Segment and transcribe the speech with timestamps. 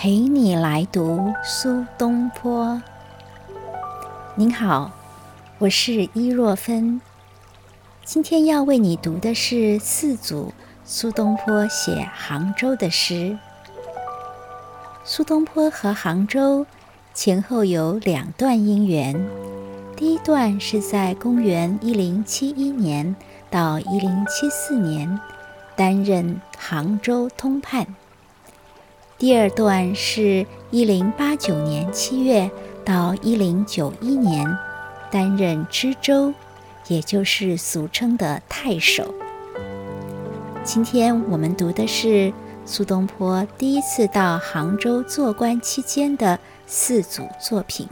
[0.00, 2.80] 陪你来读苏东坡。
[4.36, 4.92] 您好，
[5.58, 7.00] 我是伊若芬。
[8.04, 13.36] 今天要为你读的是四组苏东坡写杭州的诗。
[15.02, 16.64] 苏东坡和杭州
[17.12, 19.28] 前后有两段姻缘，
[19.96, 23.16] 第一段是在公元一零七一年
[23.50, 25.18] 到一零七四年
[25.74, 27.84] 担任杭州通判。
[29.18, 32.48] 第二段是一零八九年七月
[32.84, 34.46] 到一零九一年，
[35.10, 36.32] 担任知州，
[36.86, 39.12] 也就是俗称的太守。
[40.62, 42.32] 今天我们读的是
[42.64, 46.38] 苏东坡第一次到杭州做官期间的
[46.68, 47.88] 四组作品，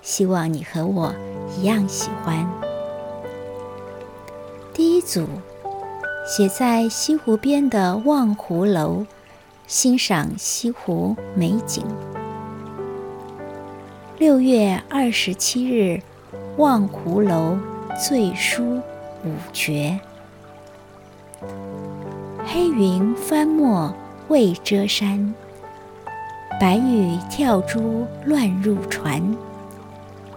[0.00, 1.14] 希望你和我
[1.58, 2.50] 一样喜欢。
[4.72, 5.28] 第一组
[6.26, 9.04] 写在西湖边的望湖楼。
[9.70, 11.86] 欣赏西湖美景。
[14.18, 16.02] 六月二十七日，
[16.56, 17.56] 望湖楼
[18.04, 18.80] 醉书
[19.24, 20.00] 五绝。
[22.44, 23.94] 黑云翻墨
[24.26, 25.32] 未遮山，
[26.60, 29.22] 白雨跳珠乱入船。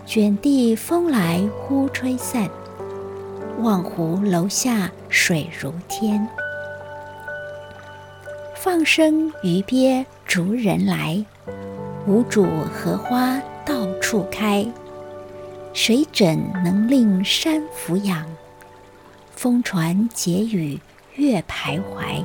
[0.06, 2.47] 卷地风来忽吹散，
[3.62, 6.30] 望湖楼下水如天。
[8.64, 11.22] 放生鱼鳖逐人来，
[12.08, 14.66] 无主荷花到处开。
[15.73, 18.25] 水枕能令山俯仰，
[19.36, 20.80] 风传解语
[21.16, 22.23] 月徘徊。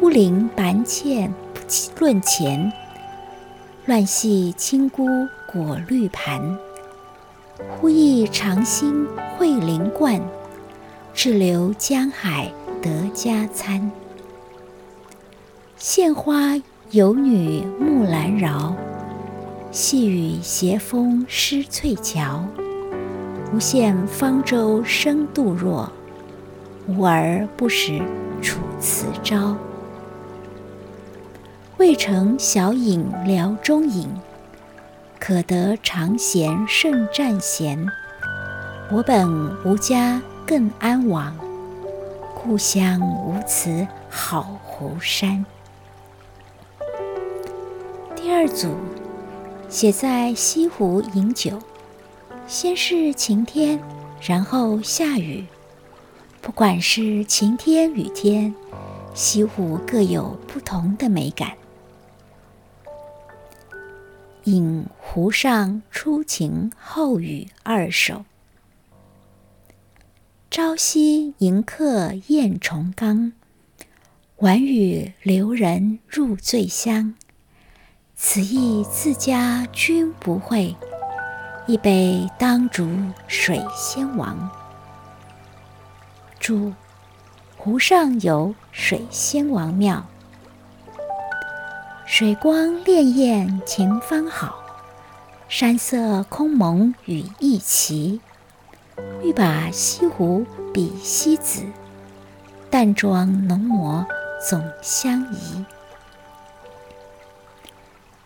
[0.00, 1.60] 乌林白茜不
[2.04, 2.72] 论前，
[3.86, 5.06] 乱系青菇
[5.46, 6.58] 裹绿盘。
[7.70, 9.06] 忽忆长兴
[9.38, 10.20] 惠灵观，
[11.14, 13.88] 滞留江海得家餐。
[15.76, 16.54] 献花
[16.92, 18.74] 有女木兰饶，
[19.72, 22.44] 细雨斜风湿翠桥。
[23.52, 25.90] 无限方舟生杜若，
[26.86, 28.00] 无儿不识
[28.40, 29.56] 楚辞招。
[31.78, 34.08] 未成小饮聊中饮，
[35.18, 37.84] 可得长闲胜战闲。
[38.92, 39.28] 我本
[39.64, 41.36] 无家更安往，
[42.32, 45.44] 故乡无此好湖山。
[48.36, 48.74] 二组
[49.68, 51.56] 写在西湖饮酒，
[52.48, 53.80] 先是晴天，
[54.20, 55.44] 然后下雨。
[56.42, 58.52] 不管是晴天雨天，
[59.14, 61.52] 西湖各有不同的美感。
[64.42, 68.24] 饮湖上初晴后雨二首。
[70.50, 73.32] 朝夕迎客宴重冈，
[74.38, 77.14] 晚雨留人入醉乡。
[78.16, 80.76] 此意自家君不会，
[81.66, 82.88] 一杯当逐
[83.26, 84.48] 水仙王。
[86.38, 86.72] 注：
[87.56, 90.06] 湖上有水仙王庙，
[92.06, 94.62] 水光潋滟晴方好，
[95.48, 98.20] 山色空蒙雨亦奇。
[99.24, 101.64] 欲把西湖比西子，
[102.70, 104.06] 淡妆浓抹
[104.48, 105.64] 总相宜。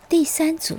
[0.09, 0.75] 第三组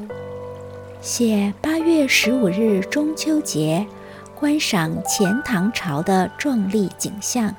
[1.00, 3.86] 写八月十五日中秋节，
[4.34, 7.54] 观赏钱塘潮的壮丽景象，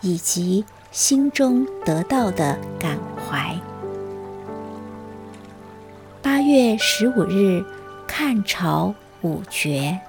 [0.00, 3.54] 以及心中得到的感怀。
[6.22, 7.62] 八月十五日
[8.06, 10.00] 看潮五绝，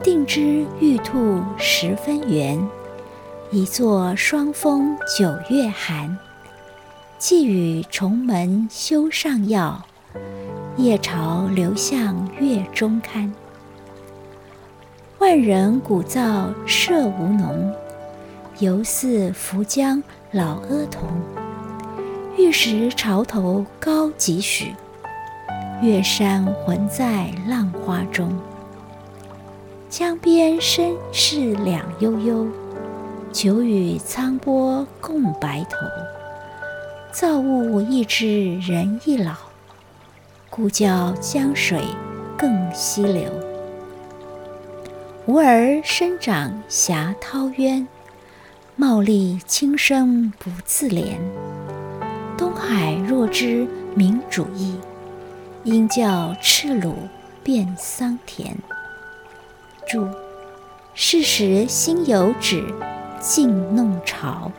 [0.00, 2.56] 定知玉兔十分圆，
[3.50, 6.16] 一作霜风九月寒。
[7.20, 9.84] 寄与重门修上药，
[10.78, 13.30] 夜潮流向月中堪。
[15.18, 17.74] 万人鼓噪射无浓，
[18.60, 21.10] 犹似浮江老阿童。
[22.38, 24.74] 玉石潮头高几许，
[25.82, 28.34] 月山浑在浪花中。
[29.90, 32.46] 江边身是两悠悠，
[33.30, 35.76] 久与沧波共白头。
[37.12, 39.34] 造物一知人易老，
[40.48, 41.82] 故教江水
[42.38, 43.28] 更西流。
[45.26, 47.88] 吾儿生长峡涛渊，
[48.76, 51.16] 茂丽轻声不自怜。
[52.38, 53.66] 东海若知
[53.96, 54.78] 民主义，
[55.64, 56.94] 应教赤虏
[57.42, 58.56] 辨桑田。
[59.84, 60.06] 注：
[60.94, 62.72] 是时心有止，
[63.20, 64.52] 静弄潮。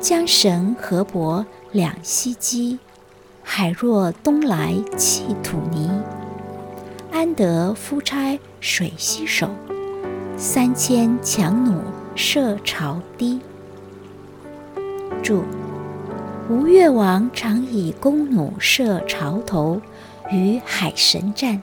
[0.00, 2.78] 江神河伯两栖鸡，
[3.42, 5.90] 海若东来弃土泥。
[7.10, 9.50] 安得夫差水洗手，
[10.36, 11.82] 三千强弩
[12.14, 13.40] 射朝堤。
[15.20, 15.42] 注：
[16.48, 19.82] 吴越王常以弓弩射潮头，
[20.30, 21.60] 与海神战，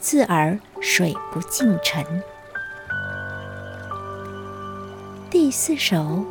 [0.00, 2.04] 自而水不进城。
[5.30, 6.24] 第四首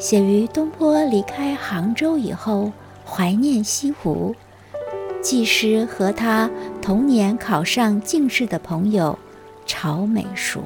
[0.00, 2.72] 写于东坡离开杭州以后，
[3.04, 4.34] 怀念西湖。
[5.22, 6.50] 既是和他
[6.80, 9.18] 同年考上进士的朋友
[9.66, 10.62] 曹美术，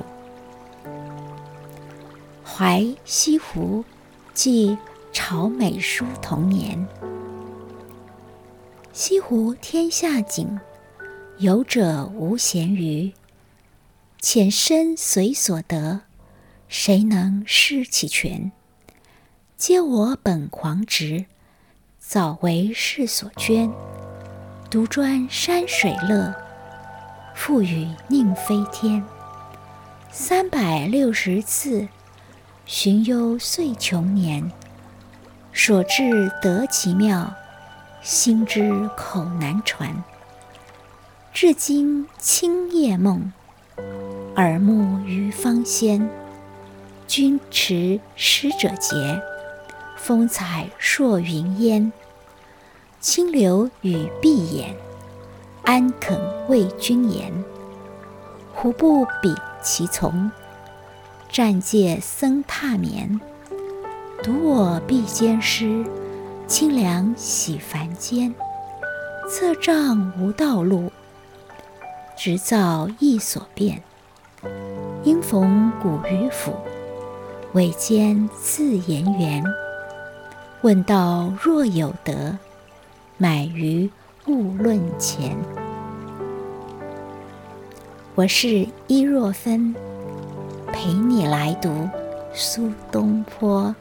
[2.44, 3.84] 怀西湖，
[4.32, 4.78] 即
[5.12, 6.86] 曹美术同年。
[8.92, 10.60] 西湖天下景，
[11.38, 13.12] 游者无闲余。
[14.20, 16.02] 浅深随所得，
[16.68, 18.52] 谁能施其全？
[19.66, 21.24] 皆我本狂直，
[21.98, 23.72] 早为世所捐。
[24.70, 26.34] 独专山水乐，
[27.34, 29.02] 复与宁飞天。
[30.10, 31.88] 三百六十次，
[32.66, 34.52] 寻幽岁穷年。
[35.54, 37.32] 所至得其妙，
[38.02, 40.04] 心知口难传。
[41.32, 43.32] 至今清夜梦，
[44.36, 46.06] 耳目余芳仙。
[47.06, 49.22] 君持使者节，
[50.04, 51.90] 风采烁云烟。
[53.00, 54.76] 清流与碧眼，
[55.62, 57.32] 安肯为君言？
[58.52, 60.30] 胡不比其从？
[61.32, 63.18] 暂借僧榻眠。
[64.22, 65.82] 独我必兼师，
[66.46, 68.34] 清凉洗凡间。
[69.26, 70.92] 策杖无道路，
[72.14, 73.82] 直造一所变。
[75.02, 76.52] 应逢古鱼府，
[77.54, 79.42] 委兼自言缘。
[80.64, 82.38] 问道若有得。
[83.18, 83.90] 买鱼
[84.26, 85.36] 勿论钱。
[88.14, 89.74] 我是伊若芬，
[90.72, 91.86] 陪你来读
[92.32, 93.76] 苏东坡。